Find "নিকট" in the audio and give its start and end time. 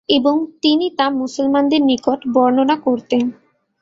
1.81-2.19